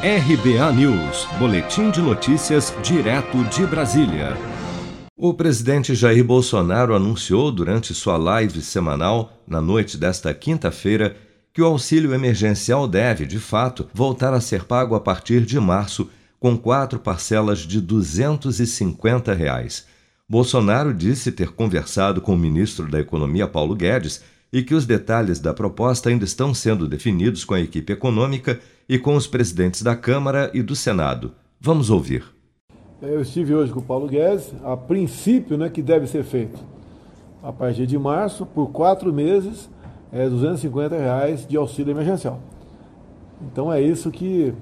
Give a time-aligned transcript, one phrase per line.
[0.00, 4.36] RBA News, Boletim de Notícias, direto de Brasília.
[5.16, 11.16] O presidente Jair Bolsonaro anunciou durante sua live semanal, na noite desta quinta-feira,
[11.52, 16.08] que o auxílio emergencial deve, de fato, voltar a ser pago a partir de março,
[16.38, 19.84] com quatro parcelas de 250 reais.
[20.28, 24.22] Bolsonaro disse ter conversado com o ministro da Economia, Paulo Guedes,
[24.52, 28.98] e que os detalhes da proposta ainda estão sendo definidos com a equipe econômica e
[28.98, 31.32] com os presidentes da Câmara e do Senado.
[31.60, 32.24] Vamos ouvir.
[33.02, 36.58] Eu estive hoje com o Paulo Guedes, a princípio, né, que deve ser feito
[37.42, 39.70] a partir de março, por quatro meses,
[40.12, 42.40] é, 250 reais de auxílio emergencial.
[43.40, 44.52] Então é isso que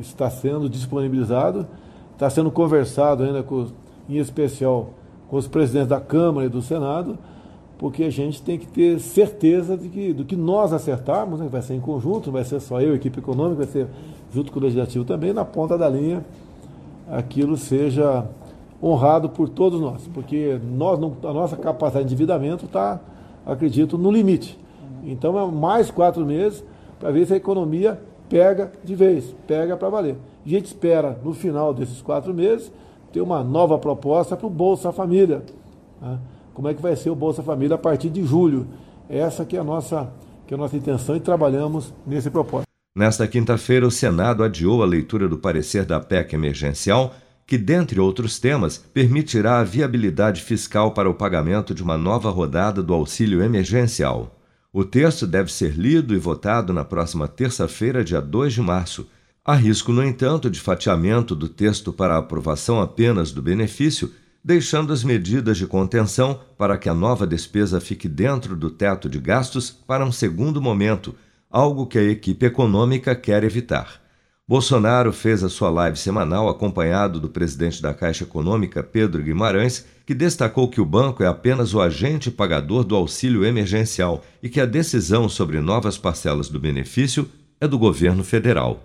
[0.00, 1.66] está sendo disponibilizado,
[2.12, 3.68] está sendo conversado ainda com,
[4.08, 4.90] em especial
[5.28, 7.18] com os presidentes da Câmara e do Senado,
[7.78, 11.62] porque a gente tem que ter certeza de que, do que nós acertarmos, né, vai
[11.62, 13.88] ser em conjunto, vai ser só eu, equipe econômica, vai ser
[14.32, 16.24] junto com o Legislativo também, na ponta da linha,
[17.10, 18.26] aquilo seja
[18.82, 23.00] honrado por todos nós, porque nós não, a nossa capacidade de endividamento está,
[23.46, 24.58] acredito, no limite.
[25.04, 26.64] Então é mais quatro meses
[26.98, 30.16] para ver se a economia pega de vez, pega para valer.
[30.44, 32.72] a gente espera, no final desses quatro meses,
[33.12, 35.42] ter uma nova proposta para o Bolsa Família.
[36.00, 36.18] Né?
[36.54, 38.66] Como é que vai ser o Bolsa Família a partir de julho.
[39.08, 40.10] Essa que é a nossa,
[40.46, 42.68] que é a nossa intenção e trabalhamos nesse propósito.
[42.96, 47.12] Nesta quinta-feira, o Senado adiou a leitura do parecer da PEC emergencial,
[47.44, 52.82] que, dentre outros temas, permitirá a viabilidade fiscal para o pagamento de uma nova rodada
[52.82, 54.38] do auxílio emergencial.
[54.72, 59.06] O texto deve ser lido e votado na próxima terça-feira, dia 2 de março.
[59.44, 64.10] Há risco, no entanto, de fatiamento do texto para aprovação apenas do benefício
[64.44, 69.18] deixando as medidas de contenção para que a nova despesa fique dentro do teto de
[69.18, 71.14] gastos para um segundo momento,
[71.50, 74.04] algo que a equipe econômica quer evitar.
[74.46, 80.14] Bolsonaro fez a sua live semanal acompanhado do presidente da Caixa Econômica, Pedro Guimarães, que
[80.14, 84.66] destacou que o banco é apenas o agente pagador do auxílio emergencial e que a
[84.66, 87.26] decisão sobre novas parcelas do benefício
[87.58, 88.84] é do governo federal.